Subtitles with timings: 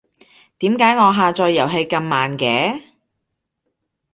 [0.57, 2.81] 點解我下載遊戲咁慢嘅？